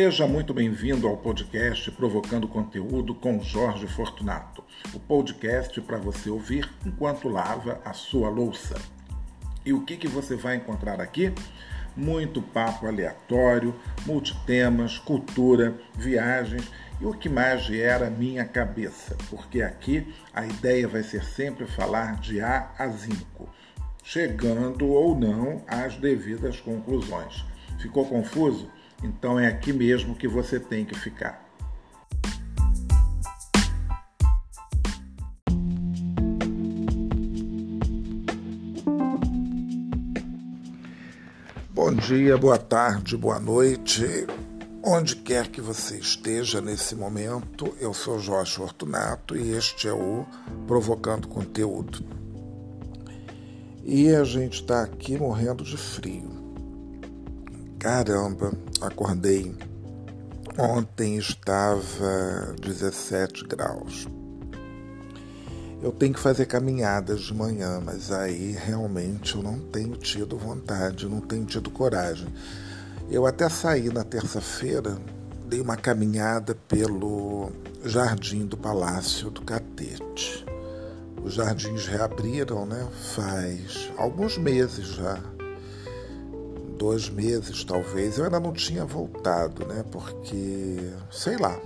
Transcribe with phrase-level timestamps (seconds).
[0.00, 4.62] Seja muito bem-vindo ao podcast Provocando Conteúdo com Jorge Fortunato,
[4.94, 8.76] o podcast para você ouvir enquanto lava a sua louça.
[9.66, 11.32] E o que, que você vai encontrar aqui?
[11.96, 13.74] Muito papo aleatório,
[14.06, 21.02] multitemas, cultura, viagens e o que mais gera minha cabeça, porque aqui a ideia vai
[21.02, 23.48] ser sempre falar de A a Zinco,
[24.04, 27.44] chegando ou não às devidas conclusões.
[27.80, 28.77] Ficou confuso?
[29.02, 31.46] Então é aqui mesmo que você tem que ficar.
[41.72, 44.26] Bom dia, boa tarde, boa noite.
[44.82, 50.26] Onde quer que você esteja nesse momento, eu sou Jorge Fortunato e este é o
[50.66, 52.04] Provocando Conteúdo.
[53.84, 56.30] E a gente está aqui morrendo de frio.
[57.78, 59.54] Caramba, acordei.
[60.58, 64.08] Ontem estava 17 graus.
[65.80, 71.08] Eu tenho que fazer caminhadas de manhã, mas aí realmente eu não tenho tido vontade,
[71.08, 72.28] não tenho tido coragem.
[73.08, 74.98] Eu até saí na terça-feira,
[75.46, 77.52] dei uma caminhada pelo
[77.84, 80.44] jardim do Palácio do Catete.
[81.22, 82.86] Os jardins reabriram, né?
[83.14, 85.22] Faz alguns meses já
[86.78, 89.84] dois meses talvez, eu ainda não tinha voltado, né?
[89.90, 91.60] Porque, sei lá,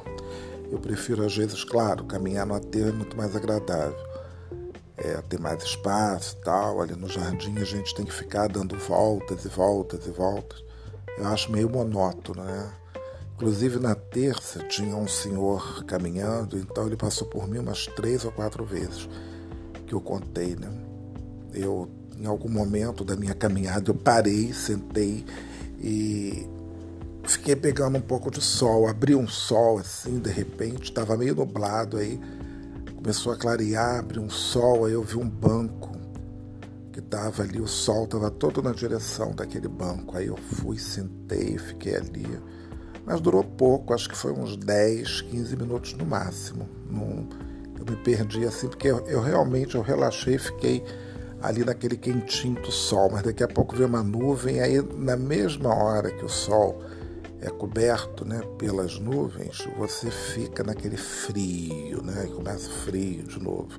[0.70, 4.10] eu prefiro às vezes, claro, caminhar no aterro é muito mais agradável.
[4.96, 8.76] É, ter mais espaço e tal, ali no jardim a gente tem que ficar dando
[8.76, 10.64] voltas e voltas e voltas.
[11.18, 12.72] Eu acho meio monótono, né?
[13.34, 18.32] Inclusive na terça tinha um senhor caminhando, então ele passou por mim umas três ou
[18.32, 19.08] quatro vezes
[19.86, 20.70] que eu contei, né?
[21.52, 25.24] Eu em algum momento da minha caminhada eu parei, sentei
[25.78, 26.46] e
[27.24, 28.86] fiquei pegando um pouco de sol.
[28.86, 32.20] Abri um sol assim, de repente, estava meio nublado aí.
[32.96, 35.90] Começou a clarear, abriu um sol, aí eu vi um banco
[36.92, 40.16] que estava ali, o sol estava todo na direção daquele banco.
[40.16, 42.40] Aí eu fui, sentei, fiquei ali.
[43.04, 46.68] Mas durou pouco, acho que foi uns 10, 15 minutos no máximo.
[47.84, 50.84] Eu me perdi assim, porque eu, eu realmente eu relaxei, fiquei
[51.42, 55.74] ali naquele quentinho do sol, mas daqui a pouco vem uma nuvem, aí na mesma
[55.74, 56.80] hora que o sol
[57.40, 62.26] é coberto né, pelas nuvens, você fica naquele frio, né?
[62.26, 63.76] E começa frio de novo.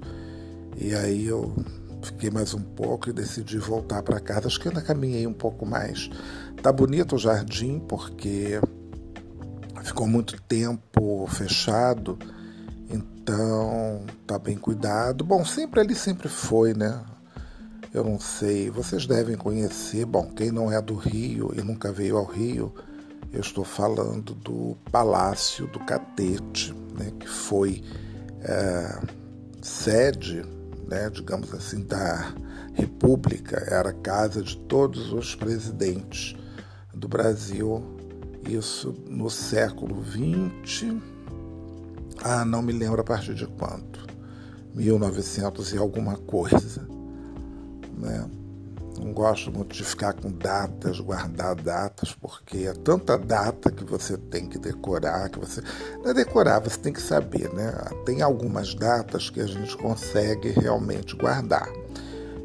[0.75, 1.55] E aí eu
[2.01, 4.47] fiquei mais um pouco e decidi voltar para casa.
[4.47, 6.09] Acho que ainda caminhei um pouco mais.
[6.61, 8.59] Tá bonito o jardim porque
[9.81, 12.19] ficou muito tempo fechado,
[12.89, 15.23] então tá bem cuidado.
[15.23, 17.01] Bom, sempre ali sempre foi, né?
[17.93, 22.17] Eu não sei, vocês devem conhecer, bom, quem não é do Rio e nunca veio
[22.17, 22.73] ao Rio,
[23.31, 27.83] eu estou falando do Palácio do Catete, né, que foi
[28.41, 28.99] é,
[29.61, 30.43] sede,
[30.89, 32.33] né, digamos assim, da
[32.73, 36.35] República, era casa de todos os presidentes
[36.95, 37.83] do Brasil,
[38.49, 40.95] isso no século XX,
[42.23, 44.07] ah, não me lembro a partir de quanto,
[44.73, 46.91] 1900 e alguma coisa
[47.97, 48.29] né?
[48.99, 54.17] Não gosto muito de ficar com datas, guardar datas, porque é tanta data que você
[54.17, 55.61] tem que decorar, que você.
[56.03, 57.73] Não é decorar, você tem que saber, né?
[58.05, 61.67] Tem algumas datas que a gente consegue realmente guardar.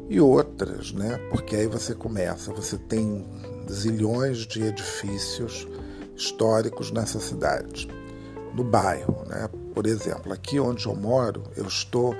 [0.09, 1.19] E outras, né?
[1.29, 3.27] Porque aí você começa, você tem
[3.71, 5.67] zilhões de edifícios
[6.15, 7.87] históricos nessa cidade,
[8.55, 9.47] no bairro, né?
[9.75, 12.15] Por exemplo, aqui onde eu moro, eu estou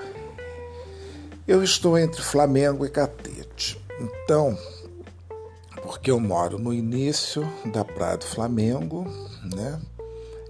[1.49, 3.81] eu estou entre Flamengo e Catete.
[3.99, 4.55] Então,
[5.81, 7.41] porque eu moro no início
[7.73, 9.07] da Praia do Flamengo,
[9.51, 9.81] né?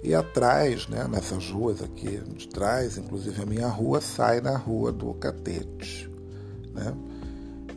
[0.03, 4.91] E atrás, né, nessas ruas aqui de trás, inclusive a minha rua sai na rua
[4.91, 6.11] do Catete,
[6.73, 6.93] né?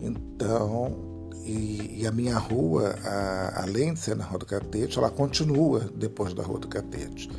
[0.00, 5.10] Então, e, e a minha rua, a, além de ser na rua do Catete, ela
[5.10, 7.30] continua depois da rua do Catete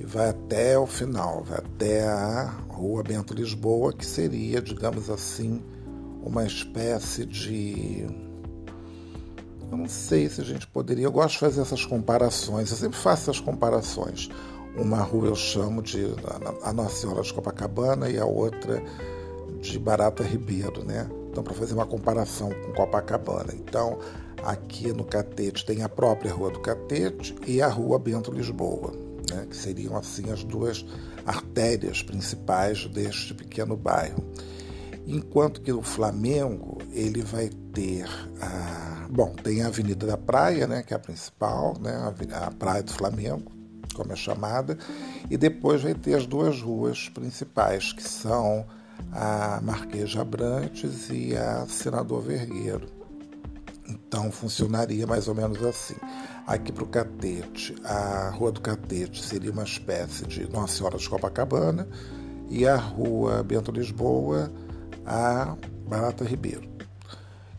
[0.00, 5.62] e vai até o final, vai até a Rua Bento Lisboa, que seria, digamos assim,
[6.24, 8.06] uma espécie de.
[9.70, 11.04] Eu não sei se a gente poderia.
[11.04, 14.30] Eu gosto de fazer essas comparações, eu sempre faço essas comparações.
[14.74, 16.06] Uma rua eu chamo de
[16.62, 18.82] a Nossa Senhora de Copacabana e a outra
[19.60, 21.10] de Barata Ribeiro, né?
[21.30, 23.52] Então, para fazer uma comparação com Copacabana.
[23.52, 23.98] Então,
[24.42, 29.46] aqui no Catete tem a própria Rua do Catete e a Rua Bento Lisboa né,
[29.48, 30.84] que seriam assim as duas
[31.24, 34.24] artérias principais deste pequeno bairro.
[35.06, 38.06] Enquanto que o Flamengo ele vai ter
[38.40, 42.82] a, bom, tem a Avenida da Praia, né, que é a principal, né, a Praia
[42.82, 43.50] do Flamengo,
[43.94, 44.78] como é chamada,
[45.28, 48.66] e depois vai ter as duas ruas principais, que são
[49.12, 52.99] a Marquês Abrantes e a Senador Vergueiro.
[53.90, 55.96] Então funcionaria mais ou menos assim.
[56.46, 61.08] Aqui para o Catete, a Rua do Catete seria uma espécie de Nossa Senhora de
[61.08, 61.88] Copacabana
[62.48, 64.50] e a Rua Bento Lisboa,
[65.04, 65.56] a
[65.88, 66.68] Barata Ribeiro.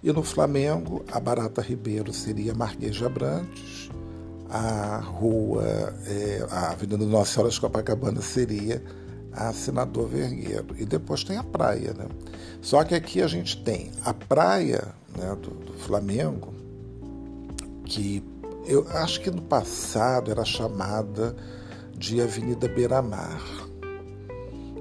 [0.02, 3.90] E no Flamengo, a Barata Ribeiro seria Marquês de Abrantes,
[4.50, 5.64] a rua,
[6.06, 8.84] é, a Avenida Nossa Senhora de Copacabana seria
[9.34, 10.76] a Senador Vergueiro.
[10.78, 12.08] E depois tem a praia, né?
[12.62, 16.54] Só que aqui a gente tem a praia né, do, do Flamengo,
[17.86, 18.24] que
[18.66, 21.36] eu acho que no passado era chamada
[21.96, 23.42] de Avenida Beira-Mar,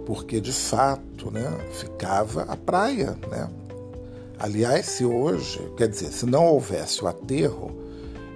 [0.07, 3.17] porque de fato né, ficava a praia.
[3.31, 3.51] Né?
[4.39, 7.71] Aliás, se hoje, quer dizer, se não houvesse o aterro,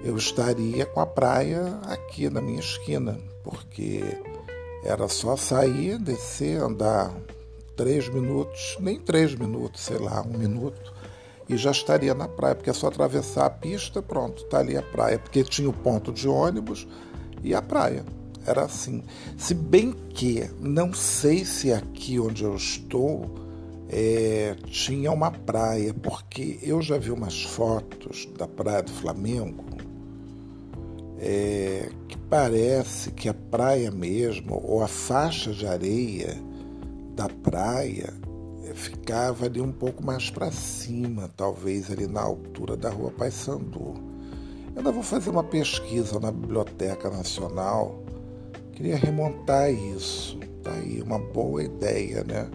[0.02, 4.02] eu estaria com a praia aqui na minha esquina, porque
[4.84, 7.14] era só sair, descer, andar
[7.76, 10.92] três minutos, nem três minutos, sei lá, um minuto,
[11.48, 14.82] e já estaria na praia, porque é só atravessar a pista, pronto, está ali a
[14.82, 16.86] praia, porque tinha o ponto de ônibus
[17.42, 18.04] e a praia.
[18.46, 19.02] Era assim.
[19.38, 23.44] Se bem que não sei se aqui onde eu estou
[23.88, 29.73] é, tinha uma praia, porque eu já vi umas fotos da Praia do Flamengo
[31.26, 36.36] é, que parece que a praia mesmo, ou a faixa de areia
[37.16, 38.12] da praia,
[38.66, 43.94] é, ficava ali um pouco mais para cima, talvez ali na altura da rua Paissandu.
[44.74, 48.02] Eu ainda vou fazer uma pesquisa na Biblioteca Nacional,
[48.72, 50.38] queria remontar isso.
[50.62, 52.50] Tá aí uma boa ideia, né?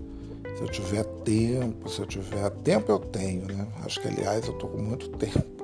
[0.56, 3.68] Se eu tiver tempo, se eu tiver tempo eu tenho, né?
[3.84, 5.59] Acho que aliás eu estou com muito tempo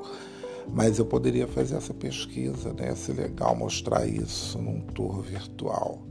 [0.73, 2.87] mas eu poderia fazer essa pesquisa, né?
[2.87, 6.01] Ia ser legal mostrar isso num tour virtual.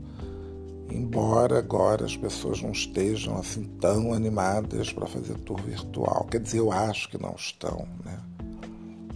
[0.89, 6.25] Embora agora as pessoas não estejam assim tão animadas para fazer tour virtual.
[6.29, 8.19] Quer dizer, eu acho que não estão, né?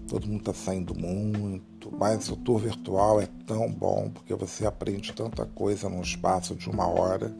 [0.08, 5.14] Todo mundo está saindo muito, mas o tour virtual é tão bom porque você aprende
[5.14, 7.32] tanta coisa num espaço de uma hora.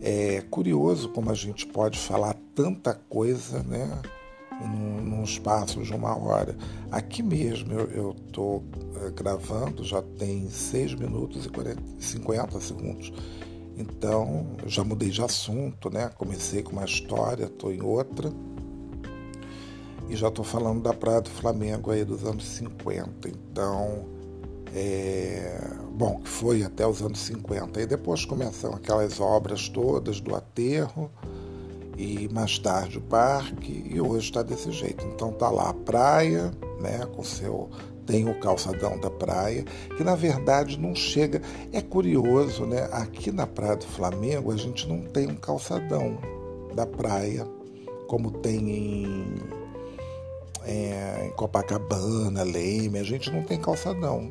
[0.00, 4.02] É curioso como a gente pode falar tanta coisa, né?
[4.60, 6.56] Num, num espaço de uma hora.
[6.90, 8.64] Aqui mesmo eu estou
[9.02, 13.12] é, gravando, já tem 6 minutos e 40, 50 segundos.
[13.76, 16.10] Então, já mudei de assunto, né?
[16.16, 18.32] Comecei com uma história, estou em outra.
[20.08, 23.28] E já estou falando da Praia do Flamengo aí dos anos 50.
[23.28, 24.06] Então,
[24.72, 27.80] é, bom, que foi até os anos 50.
[27.80, 31.10] E depois começam aquelas obras todas do aterro
[31.96, 35.04] e mais tarde o parque e hoje está desse jeito.
[35.06, 36.50] Então tá lá a praia,
[36.80, 37.68] né, com seu
[38.06, 39.64] tem o calçadão da praia,
[39.96, 41.40] que na verdade não chega.
[41.72, 42.88] É curioso, né?
[42.92, 46.18] Aqui na Praia do Flamengo a gente não tem um calçadão
[46.74, 47.46] da praia
[48.06, 49.36] como tem em,
[50.64, 54.30] é, em Copacabana, Leme, a gente não tem calçadão.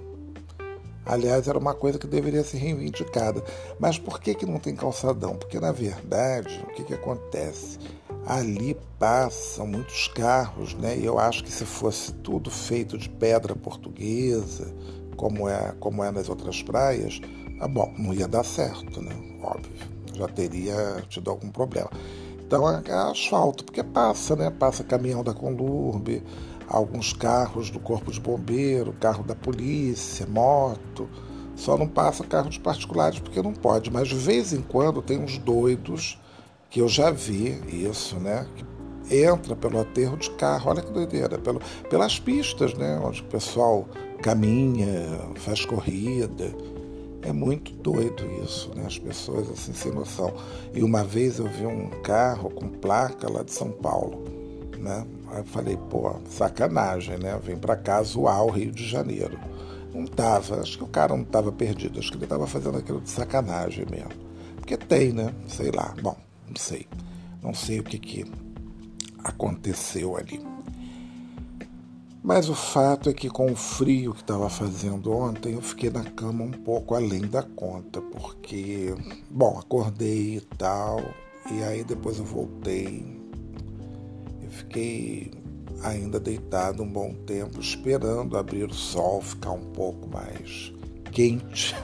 [1.05, 3.43] Aliás, era uma coisa que deveria ser reivindicada.
[3.79, 5.35] Mas por que, que não tem calçadão?
[5.35, 7.77] Porque, na verdade, o que, que acontece?
[8.25, 10.97] Ali passam muitos carros, né?
[10.97, 14.73] E eu acho que se fosse tudo feito de pedra portuguesa,
[15.17, 17.19] como é, como é nas outras praias,
[17.59, 19.11] ah, bom, não ia dar certo, né?
[19.41, 19.71] Óbvio,
[20.13, 21.89] já teria tido algum problema.
[22.45, 24.49] Então é asfalto, porque passa, né?
[24.51, 26.23] Passa caminhão da Conlurbe,
[26.67, 31.09] alguns carros do corpo de bombeiro, carro da polícia, moto.
[31.55, 33.91] Só não passa carros particulares porque não pode.
[33.91, 36.19] Mas de vez em quando tem uns doidos
[36.69, 38.47] que eu já vi isso, né?
[38.55, 38.65] Que
[39.15, 42.99] entra pelo aterro de carro, olha que doideira, pelo, pelas pistas, né?
[43.03, 43.87] Onde o pessoal
[44.21, 46.51] caminha, faz corrida.
[47.21, 48.85] É muito doido isso, né?
[48.85, 50.33] As pessoas assim sem noção.
[50.73, 54.23] E uma vez eu vi um carro com placa lá de São Paulo,
[54.77, 55.05] né?
[55.33, 57.39] Aí falei, pô, sacanagem, né?
[57.41, 59.39] Vem para cá zoar o Rio de Janeiro.
[59.91, 63.01] Não tava, acho que o cara não tava perdido, acho que ele tava fazendo aquilo
[63.01, 64.11] de sacanagem mesmo.
[64.57, 65.33] Porque tem, né?
[65.47, 65.95] Sei lá.
[66.01, 66.15] Bom,
[66.47, 66.87] não sei.
[67.41, 68.31] Não sei o que, que
[69.23, 70.39] aconteceu ali.
[72.21, 76.03] Mas o fato é que com o frio que estava fazendo ontem, eu fiquei na
[76.03, 78.95] cama um pouco além da conta, porque,
[79.29, 81.01] bom, acordei e tal,
[81.51, 83.22] e aí depois eu voltei
[84.53, 85.31] Fiquei
[85.81, 90.71] ainda deitado um bom tempo, esperando abrir o sol, ficar um pouco mais
[91.11, 91.75] quente,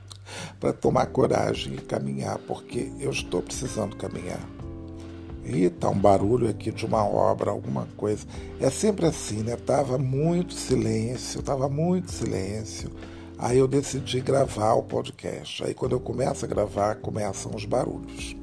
[0.60, 4.40] para tomar coragem e caminhar, porque eu estou precisando caminhar.
[5.44, 8.26] E tá um barulho aqui de uma obra, alguma coisa.
[8.60, 9.56] É sempre assim, né?
[9.56, 12.90] Tava muito silêncio, tava muito silêncio.
[13.38, 15.64] Aí eu decidi gravar o podcast.
[15.64, 18.36] Aí quando eu começo a gravar, começam os barulhos.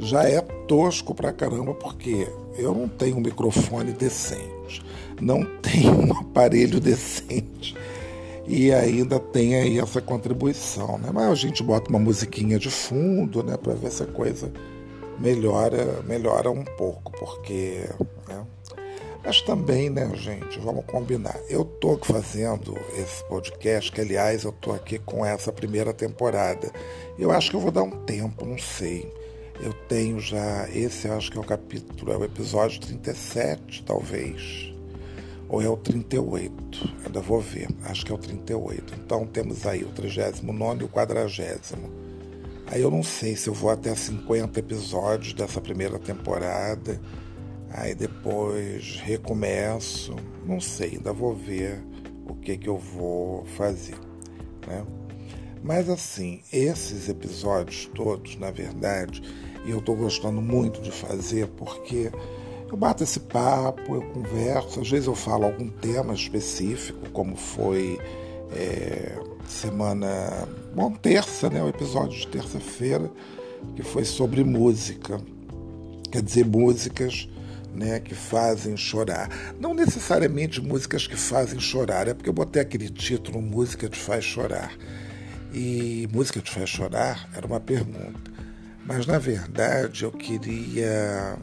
[0.00, 2.26] Já é tosco pra caramba, porque
[2.56, 4.82] eu não tenho um microfone decente,
[5.20, 7.76] não tenho um aparelho decente
[8.46, 11.10] e ainda tem aí essa contribuição, né?
[11.12, 14.50] Mas a gente bota uma musiquinha de fundo, né, para ver se a coisa
[15.20, 17.84] melhora, melhora um pouco, porque,
[18.26, 18.44] né?
[19.22, 21.38] Mas também, né, gente, vamos combinar.
[21.48, 26.72] Eu tô fazendo esse podcast, que aliás eu tô aqui com essa primeira temporada.
[27.18, 29.12] Eu acho que eu vou dar um tempo, não sei.
[29.62, 34.72] Eu tenho já, esse eu acho que é o capítulo, é o episódio 37, talvez.
[35.50, 38.94] Ou é o 38, ainda vou ver, acho que é o 38.
[39.04, 41.30] Então temos aí o 39 e o 40.
[42.68, 46.98] Aí eu não sei se eu vou até 50 episódios dessa primeira temporada,
[47.70, 51.84] aí depois recomeço, não sei, ainda vou ver
[52.26, 53.98] o que, que eu vou fazer.
[54.66, 54.86] Né?
[55.62, 59.20] Mas assim, esses episódios todos, na verdade,
[59.64, 62.10] e eu estou gostando muito de fazer porque
[62.70, 67.98] eu bato esse papo, eu converso, às vezes eu falo algum tema específico, como foi
[68.52, 73.10] é, semana, bom, terça, né, o episódio de terça-feira,
[73.74, 75.20] que foi sobre música,
[76.10, 77.28] quer dizer, músicas
[77.74, 79.28] né, que fazem chorar.
[79.58, 84.24] Não necessariamente músicas que fazem chorar, é porque eu botei aquele título Música te faz
[84.24, 84.72] chorar.
[85.52, 88.29] E música te faz chorar era uma pergunta.
[88.86, 91.38] Mas na verdade eu queria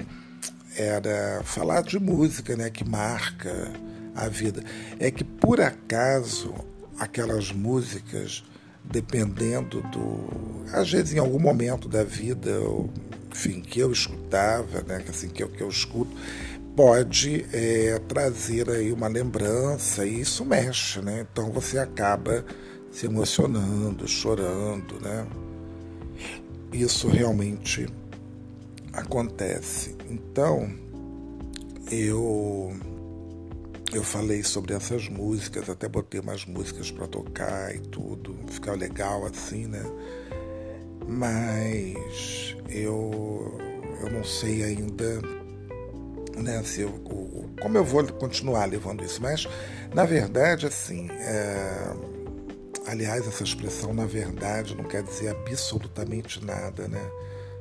[0.78, 3.74] era falar de música, né, que marca
[4.16, 4.64] a vida.
[5.00, 6.54] É que por acaso
[7.00, 8.44] aquelas músicas,
[8.84, 12.52] dependendo do, às vezes em algum momento da vida,
[13.32, 16.16] enfim, que eu escutava, né, assim que eu, que eu escuto,
[16.76, 21.26] pode é, trazer aí uma lembrança e isso mexe, né?
[21.32, 22.46] Então você acaba
[22.92, 25.26] se emocionando, chorando, né?
[26.82, 27.88] Isso realmente
[28.94, 29.96] acontece.
[30.10, 30.70] Então,
[31.92, 32.76] eu
[33.94, 39.26] eu falei sobre essas músicas, até botei umas músicas para tocar e tudo, ficar legal
[39.26, 39.84] assim, né?
[41.08, 43.58] Mas eu
[44.02, 45.22] eu não sei ainda
[46.38, 46.92] né, se eu,
[47.60, 49.48] como eu vou continuar levando isso, mas
[49.94, 51.94] na verdade assim, é,
[52.88, 57.06] Aliás, essa expressão, na verdade, não quer dizer absolutamente nada, né?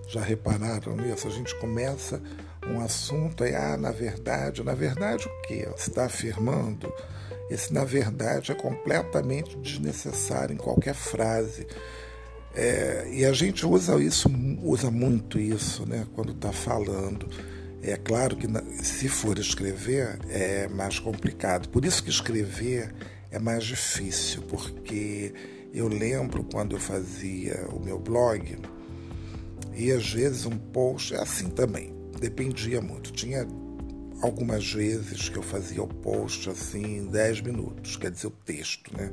[0.07, 1.27] Já repararam nisso?
[1.27, 2.23] A gente começa
[2.65, 5.69] um assunto e, ah, na verdade, na verdade o quê?
[5.77, 6.93] Você está afirmando?
[7.51, 11.67] Esse na verdade é completamente desnecessário em qualquer frase.
[12.55, 14.31] É, e a gente usa isso,
[14.63, 17.29] usa muito isso, né, quando está falando.
[17.83, 18.47] É claro que
[18.83, 21.69] se for escrever é mais complicado.
[21.69, 22.95] Por isso que escrever
[23.37, 25.33] é mais difícil, porque
[25.73, 28.57] eu lembro quando eu fazia o meu blog,
[29.75, 33.13] e às vezes um post, é assim também, dependia muito.
[33.13, 33.47] Tinha
[34.23, 38.97] algumas vezes que eu fazia o post assim em 10 minutos, quer dizer, o texto,
[38.97, 39.13] né?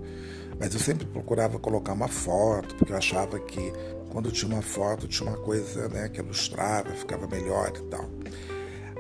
[0.57, 3.73] Mas eu sempre procurava colocar uma foto, porque eu achava que
[4.09, 8.09] quando tinha uma foto tinha uma coisa né, que ilustrava, ficava melhor e tal.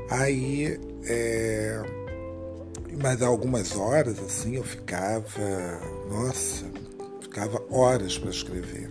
[0.09, 2.02] Aí é,
[3.01, 6.65] mas algumas horas assim eu ficava, nossa,
[7.21, 8.89] ficava horas para escrever,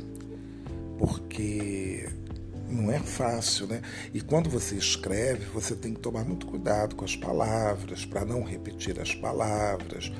[0.99, 2.09] porque
[2.68, 3.82] não é fácil, né?
[4.12, 8.42] E quando você escreve, você tem que tomar muito cuidado com as palavras, para não
[8.42, 10.11] repetir as palavras,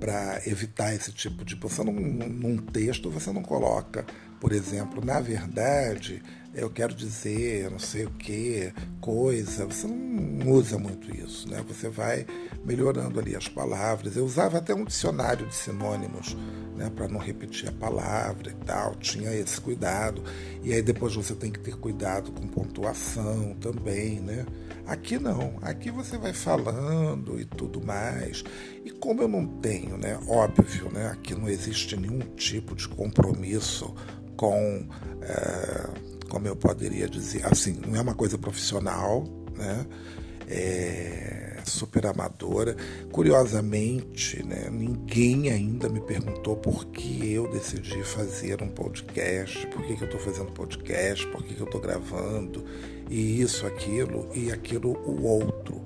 [0.00, 1.54] para evitar esse tipo de.
[1.56, 4.06] Você não, num texto você não coloca,
[4.40, 6.22] por exemplo, na verdade,
[6.54, 9.66] eu quero dizer, não sei o que, coisa.
[9.66, 11.62] Você não usa muito isso, né?
[11.68, 12.26] Você vai
[12.64, 14.16] melhorando ali as palavras.
[14.16, 16.36] Eu usava até um dicionário de sinônimos,
[16.76, 18.94] né, para não repetir a palavra e tal.
[18.96, 20.22] Tinha esse cuidado.
[20.62, 24.46] E aí depois você tem que ter cuidado com pontuação também, né?
[24.86, 25.58] Aqui não.
[25.60, 28.42] Aqui você vai falando e tudo mais.
[28.84, 30.18] E como eu não tenho, né?
[30.26, 31.08] Óbvio, né?
[31.08, 33.94] Aqui não existe nenhum tipo de compromisso
[34.38, 34.86] com,
[35.20, 39.84] é, como eu poderia dizer, assim, não é uma coisa profissional, né?
[40.48, 42.74] É super amadora.
[43.12, 49.94] Curiosamente, né, ninguém ainda me perguntou por que eu decidi fazer um podcast, por que,
[49.94, 52.64] que eu estou fazendo podcast, por que, que eu estou gravando,
[53.10, 55.84] e isso, aquilo, e aquilo, o outro.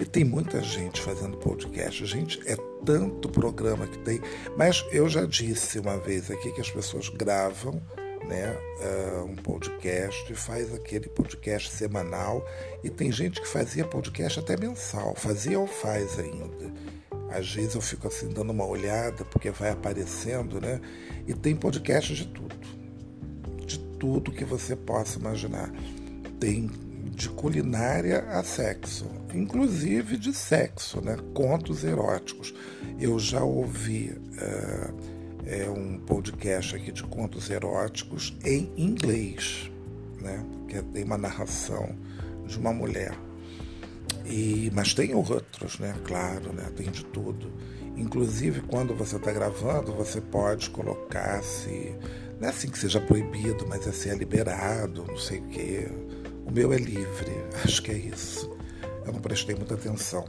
[0.00, 2.06] E tem muita gente fazendo podcast.
[2.06, 4.18] Gente, é tanto programa que tem.
[4.56, 7.82] Mas eu já disse uma vez aqui que as pessoas gravam
[8.26, 12.42] né, uh, um podcast, faz aquele podcast semanal
[12.82, 16.72] e tem gente que fazia podcast até mensal, fazia ou faz ainda.
[17.28, 20.80] Às vezes eu fico assim dando uma olhada porque vai aparecendo, né?
[21.26, 22.56] E tem podcast de tudo,
[23.66, 25.70] de tudo que você possa imaginar.
[26.38, 26.70] Tem
[27.20, 31.18] de culinária a sexo, inclusive de sexo, né?
[31.34, 32.54] Contos eróticos.
[32.98, 34.18] Eu já ouvi
[35.44, 39.70] é, um podcast aqui de contos eróticos em inglês,
[40.18, 40.42] né?
[40.66, 41.94] Que tem uma narração
[42.46, 43.14] de uma mulher.
[44.24, 45.94] E, mas tem outros, né?
[46.04, 46.72] Claro, né?
[46.74, 47.52] Tem de tudo.
[47.98, 51.94] Inclusive, quando você está gravando, você pode colocar se.
[52.40, 55.86] Não é assim que seja proibido, mas é se é liberado, não sei o quê
[56.46, 57.32] o meu é livre,
[57.64, 58.50] acho que é isso.
[59.06, 60.24] Eu não prestei muita atenção.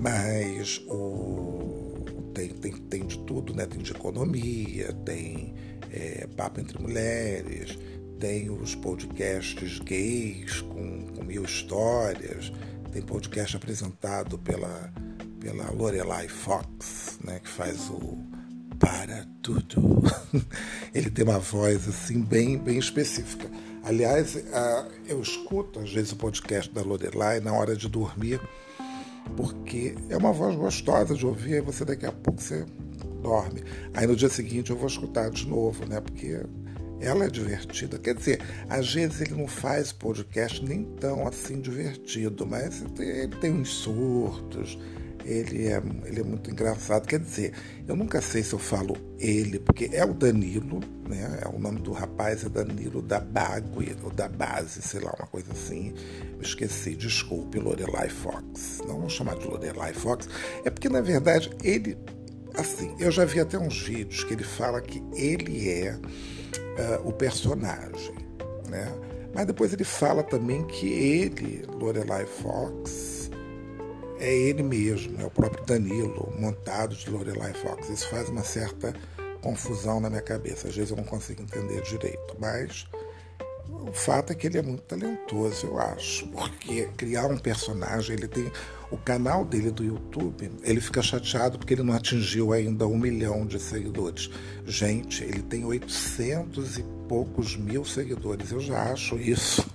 [0.00, 3.66] Mas o, tem, tem, tem de tudo, né?
[3.66, 5.54] Tem de economia, tem
[5.90, 7.78] é, papo entre mulheres,
[8.18, 12.52] tem os podcasts gays com, com mil histórias,
[12.92, 14.92] tem podcast apresentado pela,
[15.40, 17.40] pela Lorelai Fox, né?
[17.40, 18.18] Que faz o
[18.78, 20.02] Para Tudo.
[20.94, 23.50] Ele tem uma voz assim bem, bem específica.
[23.84, 24.36] Aliás,
[25.08, 28.40] eu escuto às vezes o podcast da Lorelai na hora de dormir,
[29.36, 32.64] porque é uma voz gostosa de ouvir, aí você daqui a pouco você
[33.22, 33.62] dorme.
[33.94, 36.00] Aí no dia seguinte eu vou escutar de novo, né?
[36.00, 36.40] Porque
[37.00, 37.98] ela é divertida.
[37.98, 43.52] Quer dizer, às vezes ele não faz podcast nem tão assim divertido, mas ele tem
[43.52, 44.78] uns surtos
[45.24, 47.06] ele é, ele é muito engraçado.
[47.06, 47.52] Quer dizer,
[47.86, 51.40] eu nunca sei se eu falo ele, porque é o Danilo, né?
[51.42, 55.26] É o nome do rapaz é Danilo da Bagui, ou da Base, sei lá, uma
[55.26, 55.94] coisa assim.
[56.40, 58.80] Esqueci, desculpe, Lorelai Fox.
[58.86, 60.28] Não vou chamar de Lorelai Fox.
[60.64, 61.96] É porque, na verdade, ele.
[62.54, 67.12] Assim, eu já vi até uns vídeos que ele fala que ele é uh, o
[67.12, 68.14] personagem,
[68.68, 68.92] né?
[69.34, 73.21] Mas depois ele fala também que ele, Lorelai Fox,
[74.22, 77.88] é ele mesmo, é o próprio Danilo, montado de Lorelai Fox.
[77.88, 78.94] Isso faz uma certa
[79.40, 80.68] confusão na minha cabeça.
[80.68, 82.86] Às vezes eu não consigo entender direito, mas
[83.68, 88.28] o fato é que ele é muito talentoso, eu acho, porque criar um personagem, ele
[88.28, 88.48] tem
[88.92, 93.44] o canal dele do YouTube, ele fica chateado porque ele não atingiu ainda um milhão
[93.44, 94.30] de seguidores.
[94.64, 98.52] Gente, ele tem 800 e poucos mil seguidores.
[98.52, 99.66] Eu já acho isso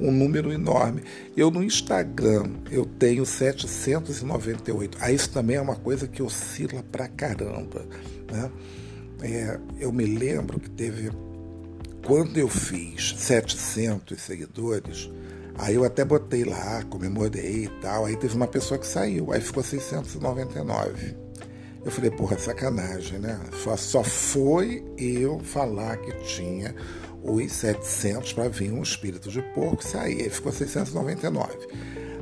[0.00, 1.02] um número enorme.
[1.36, 4.98] Eu no Instagram eu tenho 798.
[5.00, 7.86] Aí isso também é uma coisa que oscila pra caramba.
[8.30, 8.50] Né?
[9.22, 11.10] É, eu me lembro que teve
[12.06, 15.10] quando eu fiz 700 seguidores,
[15.56, 18.04] aí eu até botei lá, comemorei e tal.
[18.04, 21.16] Aí teve uma pessoa que saiu, aí ficou 699.
[21.84, 23.40] Eu falei, porra, sacanagem, né?
[23.62, 26.74] Só, só foi eu falar que tinha
[27.28, 30.22] os 700 para vir um espírito de porco e sair.
[30.22, 31.54] Aí ficou 699.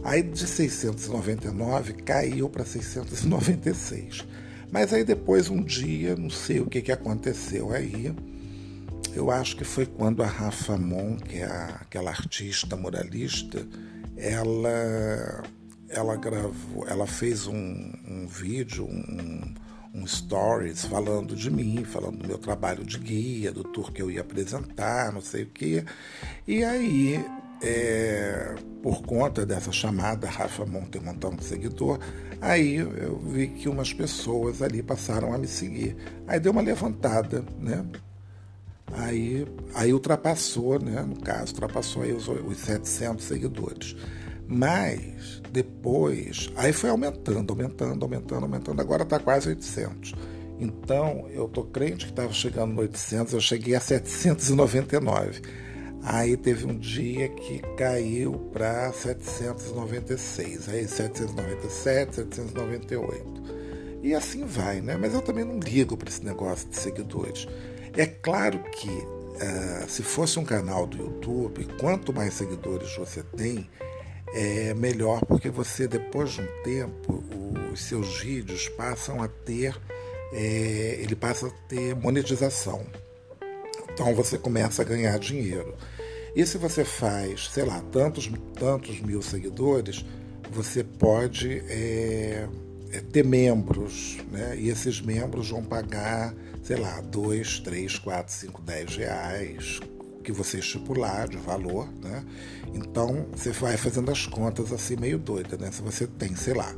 [0.03, 4.27] Aí de 699 caiu para 696.
[4.71, 8.15] Mas aí depois, um dia, não sei o que, que aconteceu aí,
[9.15, 13.65] eu acho que foi quando a Rafa Mon, que é aquela artista muralista,
[14.17, 15.45] ela,
[15.89, 19.55] ela gravou, ela fez um, um vídeo, um,
[19.95, 24.11] um stories falando de mim, falando do meu trabalho de guia, do tour que eu
[24.11, 25.85] ia apresentar, não sei o quê.
[26.49, 27.25] E aí,
[27.63, 32.01] é, por conta dessa chamada, Rafa Monte montão de seguidor,
[32.41, 35.97] aí eu vi que umas pessoas ali passaram a me seguir.
[36.27, 37.87] Aí deu uma levantada, né?
[38.93, 41.03] Aí, aí ultrapassou, né?
[41.03, 43.97] No caso, ultrapassou aí os, os 700 seguidores.
[44.47, 50.15] Mas depois, aí foi aumentando, aumentando, aumentando, aumentando, agora está quase 800.
[50.59, 55.41] Então, eu tô crente que estava chegando no 800, eu cheguei a 799.
[56.03, 63.45] Aí teve um dia que caiu para 796, aí 797, 798.
[64.03, 64.99] E assim vai, né?
[64.99, 67.49] Mas eu também não ligo para esse negócio de seguidores.
[67.97, 73.67] É claro que uh, se fosse um canal do YouTube, quanto mais seguidores você tem,
[74.35, 77.25] é melhor porque você depois de um tempo
[77.73, 79.81] os seus vídeos passam a ter
[80.33, 82.85] é, ele passa a ter monetização.
[83.93, 85.77] Então você começa a ganhar dinheiro.
[86.35, 90.05] E se você faz sei lá tantos tantos mil seguidores
[90.51, 92.49] você pode é,
[92.91, 94.57] é, ter membros né?
[94.59, 99.81] E esses membros vão pagar sei lá dois três quatro cinco dez reais
[100.25, 102.25] que você estipular de valor, né?
[102.73, 105.71] Então você vai fazendo as contas assim meio doida, né?
[105.71, 106.75] Se você tem, sei lá,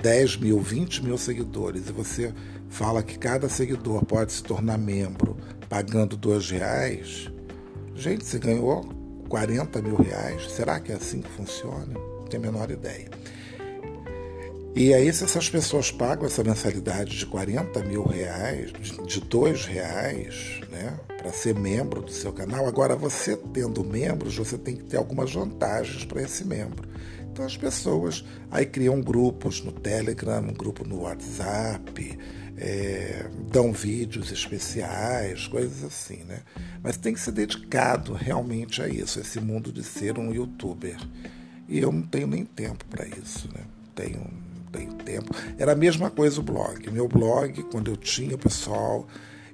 [0.00, 2.32] 10 mil, 20 mil seguidores e você
[2.68, 5.36] fala que cada seguidor pode se tornar membro
[5.68, 7.30] pagando dois reais,
[7.94, 8.82] gente, você ganhou
[9.28, 10.50] 40 mil reais.
[10.52, 11.86] Será que é assim que funciona?
[11.86, 13.10] Não tenho a menor ideia.
[14.74, 18.72] E aí, se essas pessoas pagam essa mensalidade de 40 mil reais,
[19.06, 24.56] de dois reais, né, para ser membro do seu canal, agora você tendo membros, você
[24.56, 26.88] tem que ter algumas vantagens para esse membro.
[27.30, 32.18] Então as pessoas aí criam grupos no Telegram, um grupo no WhatsApp,
[32.56, 36.40] é, dão vídeos especiais, coisas assim, né?
[36.82, 40.96] Mas tem que ser dedicado realmente a isso, esse mundo de ser um youtuber.
[41.68, 43.64] E eu não tenho nem tempo para isso, né?
[43.94, 44.26] Tenho,
[44.72, 45.34] tenho tempo.
[45.58, 46.90] Era a mesma coisa o blog.
[46.90, 49.06] Meu blog, quando eu tinha pessoal,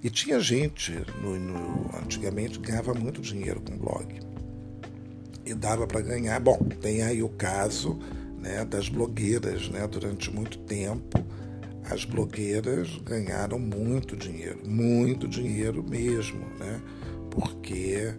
[0.02, 4.20] e tinha gente, no, no, antigamente ganhava muito dinheiro com blog
[5.44, 6.38] e dava para ganhar.
[6.38, 7.98] Bom, tem aí o caso
[8.38, 9.86] né, das blogueiras, né?
[9.88, 11.24] Durante muito tempo,
[11.90, 16.80] as blogueiras ganharam muito dinheiro, muito dinheiro mesmo, né?
[17.30, 18.14] Porque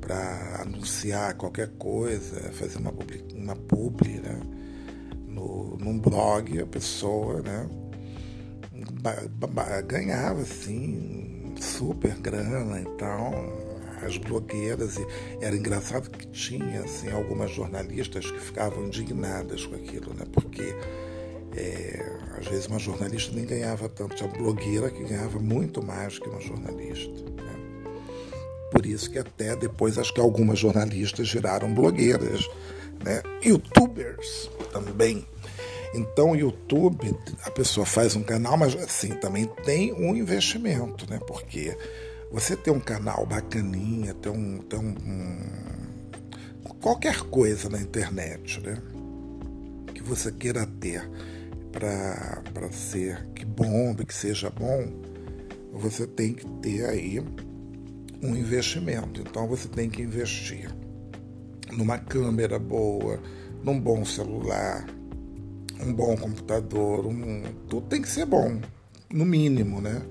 [0.00, 4.40] para anunciar qualquer coisa, fazer uma publi, uma publi né?
[5.88, 7.66] Num blog, a pessoa, né?
[9.86, 13.32] ganhava assim super grana, então
[14.04, 15.06] as blogueiras, e
[15.40, 20.26] era engraçado que tinha assim, algumas jornalistas que ficavam indignadas com aquilo, né?
[20.30, 20.76] porque
[21.56, 26.28] é, às vezes uma jornalista nem ganhava tanto, tinha blogueira que ganhava muito mais que
[26.28, 27.08] uma jornalista.
[27.08, 27.92] Né?
[28.70, 32.46] Por isso que até depois acho que algumas jornalistas viraram blogueiras,
[33.02, 33.22] né?
[33.42, 35.26] youtubers também.
[35.94, 41.18] Então, o YouTube, a pessoa faz um canal, mas assim, também tem um investimento, né?
[41.26, 41.76] Porque
[42.30, 45.68] você ter um canal bacaninha, ter um, ter um, um
[46.80, 48.80] qualquer coisa na internet, né?
[49.94, 51.08] Que você queira ter
[51.72, 54.86] para ser que bombe, que seja bom,
[55.72, 57.20] você tem que ter aí
[58.22, 59.20] um investimento.
[59.20, 60.70] Então você tem que investir
[61.72, 63.20] numa câmera boa,
[63.62, 64.86] num bom celular,
[65.80, 68.60] um bom computador, um, tudo tem que ser bom,
[69.12, 70.02] no mínimo, né?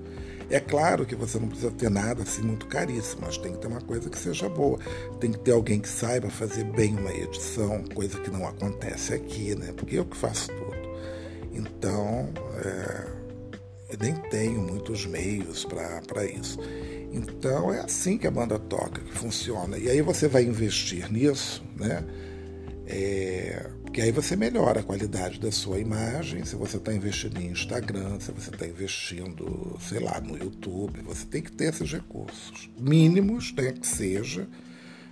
[0.50, 3.66] É claro que você não precisa ter nada assim muito caríssimo, mas tem que ter
[3.66, 4.78] uma coisa que seja boa.
[5.20, 9.54] Tem que ter alguém que saiba fazer bem uma edição, coisa que não acontece aqui,
[9.54, 9.74] né?
[9.76, 10.88] Porque eu que faço tudo.
[11.52, 12.30] Então,
[12.64, 13.06] é,
[13.90, 16.58] eu nem tenho muitos meios para isso.
[17.12, 19.76] Então, é assim que a banda toca, que funciona.
[19.76, 22.04] E aí você vai investir nisso, né?
[22.86, 27.46] É, porque aí você melhora a qualidade da sua imagem, se você está investindo em
[27.46, 32.68] Instagram, se você está investindo, sei lá, no YouTube, você tem que ter esses recursos.
[32.78, 34.46] Mínimos, tem que seja,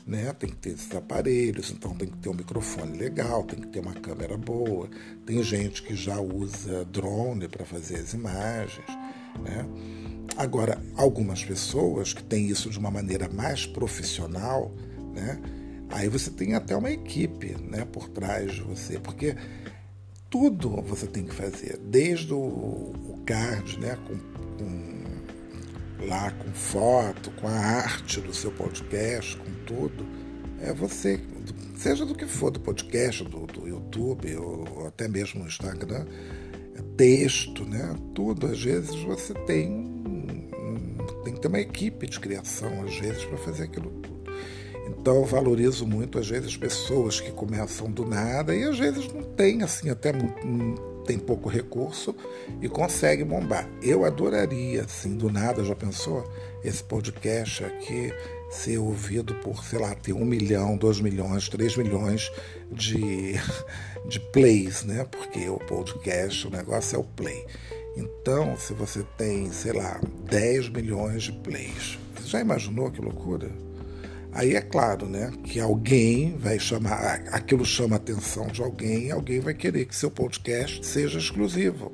[0.07, 0.31] né?
[0.35, 3.81] Tem que ter esses aparelhos, então tem que ter um microfone legal, tem que ter
[3.81, 4.91] uma câmera boa.
[5.25, 8.87] Tem gente que já usa drone para fazer as imagens,
[9.43, 9.67] né?
[10.37, 14.71] Agora, algumas pessoas que têm isso de uma maneira mais profissional,
[15.15, 15.41] né?
[15.91, 19.37] Aí você tem até uma equipe né, por trás de você, porque
[20.29, 24.19] tudo você tem que fazer, desde o, o card, né, com,
[24.59, 30.05] com, lá com foto, com a arte do seu podcast, com tudo,
[30.61, 31.21] é você,
[31.77, 36.05] seja do que for, do podcast, do, do YouTube, ou até mesmo no Instagram,
[36.75, 40.03] é texto, né, tudo, às vezes você tem,
[41.25, 44.16] tem que ter uma equipe de criação, às vezes, para fazer aquilo tudo.
[44.87, 49.23] Então eu valorizo muito, às vezes, pessoas que começam do nada e às vezes não
[49.23, 50.13] tem, assim, até
[51.07, 52.15] tem pouco recurso
[52.61, 53.69] e consegue bombar.
[53.83, 56.25] Eu adoraria, assim, do nada, já pensou?
[56.65, 58.13] Esse podcast aqui
[58.51, 62.31] ser ouvido por, sei lá, ter um milhão, dois milhões, três milhões
[62.71, 63.35] de,
[64.09, 65.05] de plays, né?
[65.05, 67.45] Porque o podcast, o negócio é o play.
[67.97, 73.51] Então, se você tem, sei lá, 10 milhões de plays, você já imaginou que loucura?
[74.37, 79.41] Aí é claro, né, que alguém vai chamar, aquilo chama a atenção de alguém, alguém
[79.41, 81.91] vai querer que seu podcast seja exclusivo.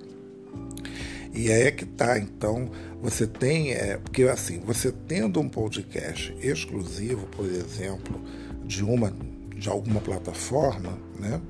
[1.33, 2.19] E aí é que tá.
[2.19, 2.69] Então,
[3.01, 8.21] você tem, é, porque assim, você tendo um podcast exclusivo, por exemplo,
[8.65, 9.15] de uma
[9.57, 11.41] de alguma plataforma, né?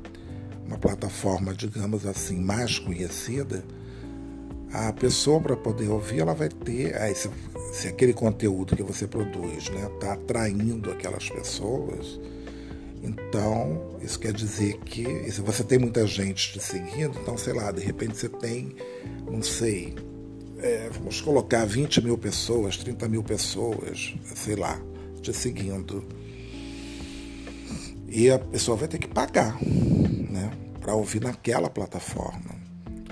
[0.66, 3.64] Uma plataforma, digamos assim, mais conhecida,
[4.72, 7.28] a pessoa para poder ouvir, ela vai ter, aí se,
[7.72, 12.18] se aquele conteúdo que você produz está né, tá atraindo aquelas pessoas,
[13.02, 17.70] então isso quer dizer que se você tem muita gente te seguindo, então sei lá,
[17.70, 18.74] de repente você tem,
[19.30, 19.94] não sei,
[20.58, 24.80] é, vamos colocar 20 mil pessoas, 30 mil pessoas, sei lá,
[25.20, 26.04] te seguindo.
[28.08, 32.61] E a pessoa vai ter que pagar né, para ouvir naquela plataforma.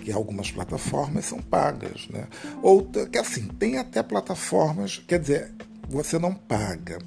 [0.00, 2.26] Que algumas plataformas são pagas, né?
[2.62, 5.52] Ou que assim, tem até plataformas, quer dizer,
[5.88, 6.98] você não paga,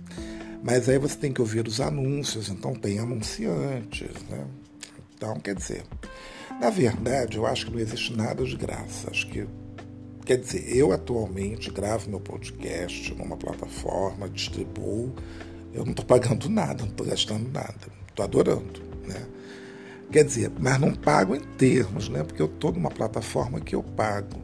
[0.63, 4.45] mas aí você tem que ouvir os anúncios, então tem anunciantes, né?
[5.15, 5.83] Então, quer dizer,
[6.59, 9.09] na verdade, eu acho que não existe nada de graça.
[9.09, 9.47] Acho que
[10.25, 15.13] Quer dizer, eu atualmente gravo meu podcast numa plataforma, distribuo,
[15.73, 17.75] eu não estou pagando nada, não estou gastando nada,
[18.07, 19.27] estou adorando, né?
[20.11, 22.23] Quer dizer, mas não pago em termos, né?
[22.23, 24.41] Porque eu estou numa plataforma que eu pago.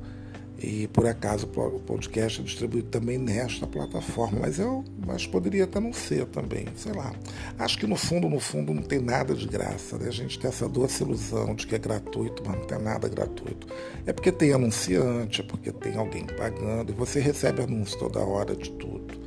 [0.61, 5.79] E por acaso o podcast é distribuído também nesta plataforma, mas eu mas poderia até
[5.79, 7.13] não ser também, sei lá.
[7.57, 9.97] Acho que no fundo, no fundo, não tem nada de graça.
[9.97, 10.09] Né?
[10.09, 13.67] A gente tem essa doce ilusão de que é gratuito, mas não tem nada gratuito.
[14.05, 18.55] É porque tem anunciante, é porque tem alguém pagando, e você recebe anúncio toda hora
[18.55, 19.17] de tudo.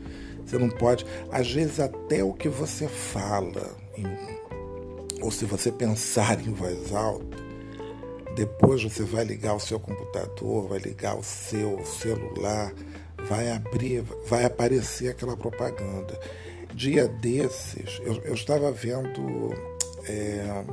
[0.44, 4.06] Você não pode, às vezes até o que você fala, em,
[5.22, 7.38] ou se você pensar em voz alta,
[8.34, 12.72] depois você vai ligar o seu computador, vai ligar o seu celular,
[13.28, 16.18] vai abrir, vai aparecer aquela propaganda.
[16.74, 19.54] Dia desses, eu, eu estava vendo
[20.08, 20.64] é,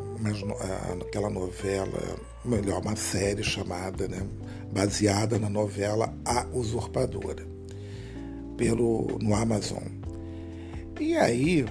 [1.01, 4.25] aquela novela, melhor, uma série chamada, né,
[4.71, 7.45] baseada na novela A Usurpadora,
[8.57, 9.83] pelo, no Amazon.
[10.99, 11.65] E aí,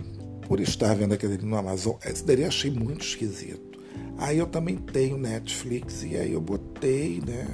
[0.49, 3.79] por estar vendo aquele no Amazon, esse daí eu achei muito esquisito.
[4.17, 7.47] Aí eu também tenho Netflix e aí eu botei né,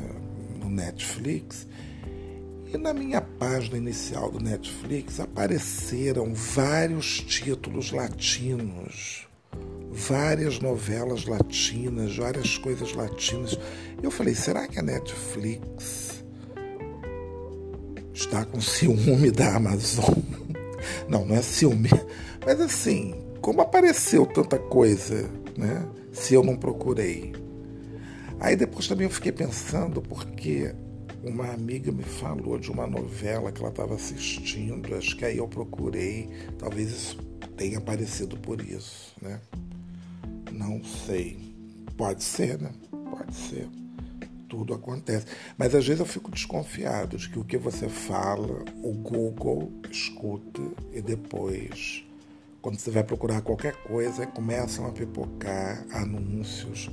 [0.63, 1.67] no Netflix
[2.73, 9.29] e na minha página inicial do Netflix apareceram vários títulos latinos,
[9.93, 13.59] várias novelas latinas, várias coisas latinas.
[14.03, 16.25] Eu falei, será que a Netflix
[18.13, 20.15] está com ciúme da Amazon?
[21.09, 21.89] Não, não é ciúme.
[22.45, 25.87] Mas assim, como apareceu tanta coisa, né?
[26.15, 27.33] se eu não procurei.
[28.41, 30.75] Aí depois também eu fiquei pensando, porque
[31.23, 35.49] uma amiga me falou de uma novela que ela estava assistindo, acho que aí eu
[35.49, 37.19] procurei, talvez isso
[37.57, 39.41] tenha aparecido por isso, né?
[40.53, 41.55] Não sei.
[41.97, 42.71] Pode ser, né?
[42.91, 43.69] Pode ser.
[44.49, 45.27] Tudo acontece.
[45.57, 50.61] Mas às vezes eu fico desconfiado de que o que você fala, o Google escuta
[50.93, 52.05] e depois
[52.65, 56.89] quando você vai procurar qualquer coisa, começam a pipocar anúncios.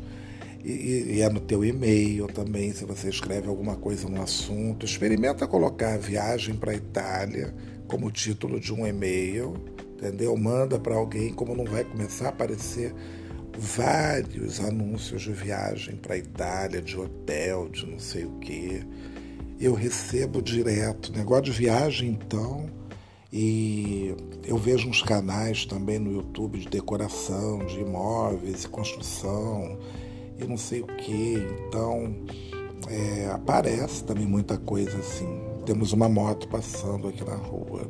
[0.66, 4.86] E, e é no teu e-mail também, se você escreve alguma coisa no assunto.
[4.86, 7.56] Experimenta colocar viagem para Itália
[7.88, 9.54] como título de um e-mail,
[9.94, 10.36] entendeu?
[10.36, 12.94] Manda para alguém, como não vai começar a aparecer
[13.58, 18.84] vários anúncios de viagem para Itália, de hotel, de não sei o quê.
[19.58, 21.14] Eu recebo direto.
[21.14, 22.81] Negócio de viagem, então
[23.32, 24.13] e
[24.44, 29.78] eu vejo uns canais também no YouTube de decoração, de imóveis construção
[30.38, 31.38] e não sei o que.
[31.67, 32.13] Então
[32.89, 35.28] é, aparece também muita coisa assim.
[35.65, 37.88] Temos uma moto passando aqui na rua.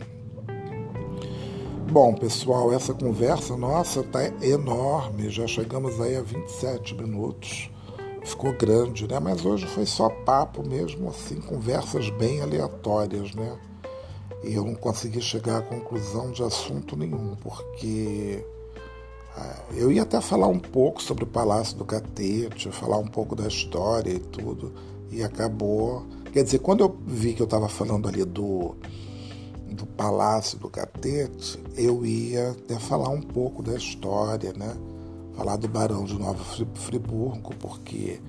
[1.91, 5.29] Bom, pessoal, essa conversa nossa tá enorme.
[5.29, 7.69] Já chegamos aí a 27 minutos.
[8.23, 9.19] Ficou grande, né?
[9.19, 13.57] Mas hoje foi só papo mesmo, assim, conversas bem aleatórias, né?
[14.43, 18.43] E eu não consegui chegar à conclusão de assunto nenhum, porque
[19.35, 23.35] ah, eu ia até falar um pouco sobre o Palácio do Catete, falar um pouco
[23.35, 24.73] da história e tudo,
[25.11, 26.05] e acabou.
[26.33, 28.75] Quer dizer, quando eu vi que eu estava falando ali do,
[29.69, 34.75] do Palácio do Catete, eu ia até falar um pouco da história, né?
[35.35, 38.19] Falar do Barão de Nova Friburgo, porque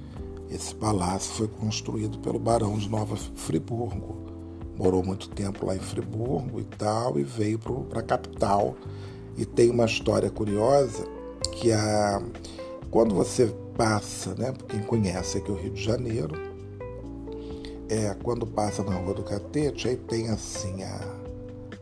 [0.50, 4.21] esse palácio foi construído pelo Barão de Nova Friburgo
[4.82, 7.56] morou muito tempo lá em Friburgo e tal, e veio
[7.88, 8.74] para a capital.
[9.36, 11.06] E tem uma história curiosa
[11.52, 12.20] que a,
[12.90, 16.34] quando você passa, né, quem conhece aqui o Rio de Janeiro,
[17.88, 21.00] é, quando passa na Rua do Catete, aí tem assim a,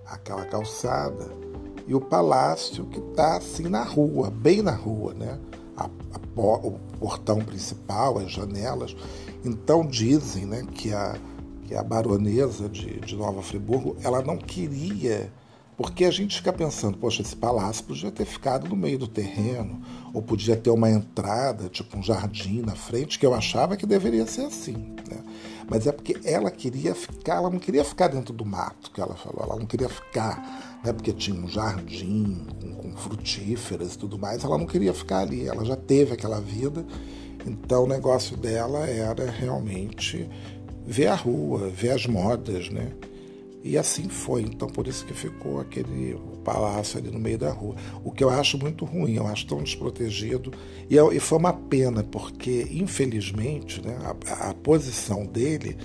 [0.07, 1.31] aquela calçada
[1.87, 5.39] e o palácio que está assim na rua, bem na rua, né?
[5.75, 8.95] A, a, o portão principal, as janelas.
[9.43, 11.17] Então dizem né, que a,
[11.71, 15.33] que é a baronesa de, de Nova Friburgo, ela não queria
[15.77, 19.81] porque a gente fica pensando, poxa, esse palácio podia ter ficado no meio do terreno,
[20.13, 24.27] ou podia ter uma entrada, tipo um jardim na frente, que eu achava que deveria
[24.27, 24.95] ser assim.
[25.09, 25.23] Né?
[25.71, 29.15] Mas é porque ela queria ficar, ela não queria ficar dentro do mato, que ela
[29.15, 30.93] falou, ela não queria ficar, né?
[30.93, 35.49] porque tinha um jardim com, com frutíferas e tudo mais, ela não queria ficar ali,
[35.49, 36.85] ela já teve aquela vida,
[37.47, 40.29] então o negócio dela era realmente
[40.91, 42.91] ver a rua, ver as modas, né?
[43.63, 44.43] E assim foi.
[44.43, 47.77] Então por isso que ficou aquele palácio ali no meio da rua.
[48.03, 50.53] O que eu acho muito ruim, eu acho tão desprotegido.
[50.89, 55.77] E, e foi uma pena, porque, infelizmente, né, a, a posição dele,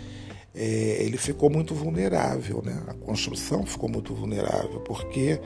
[0.55, 2.63] é, ele ficou muito vulnerável.
[2.65, 2.81] Né?
[2.87, 5.39] A construção ficou muito vulnerável, porque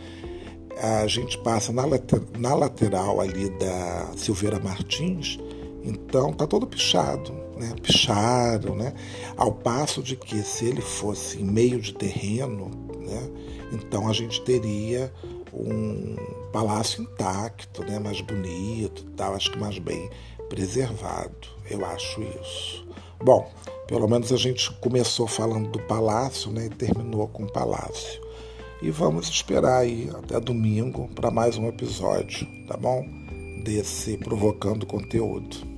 [0.81, 5.37] a gente passa na, later, na lateral ali da Silveira Martins,
[5.83, 7.73] então tá todo pichado, né?
[7.81, 8.93] Pichado, né?
[9.37, 13.29] Ao passo de que se ele fosse em meio de terreno, né?
[13.71, 15.11] Então a gente teria
[15.53, 16.15] um
[16.51, 17.99] palácio intacto, né?
[17.99, 20.09] Mais bonito, tal, acho que mais bem
[20.49, 21.47] preservado.
[21.69, 22.87] Eu acho isso.
[23.23, 23.49] Bom,
[23.87, 26.65] pelo menos a gente começou falando do palácio, né?
[26.65, 28.21] E terminou com o palácio.
[28.81, 33.05] E vamos esperar aí até domingo para mais um episódio, tá bom?
[33.63, 35.68] Desse provocando conteúdo.